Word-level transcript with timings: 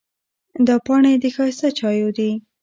دا 0.67 0.75
پاڼې 0.85 1.13
د 1.23 1.25
ښایسته 1.35 1.69
چایو 1.79 2.09
دي. 2.17 2.31